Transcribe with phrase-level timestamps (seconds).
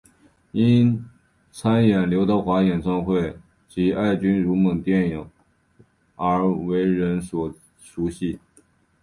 [0.51, 1.05] 因
[1.51, 5.29] 参演刘德华演唱会及爱君如梦电影
[6.15, 8.39] 而为人所熟悉。